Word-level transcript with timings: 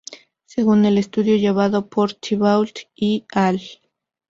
Según 0.45 0.85
el 0.85 0.97
estudio 0.97 1.35
llevado 1.35 1.87
por 1.87 2.15
Thibault 2.15 2.89
"y" 2.95 3.27
al. 3.35 3.61